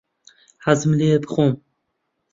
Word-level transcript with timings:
حەزم 0.65 0.91
لێیە 0.99 1.17
بخۆم. 1.23 1.51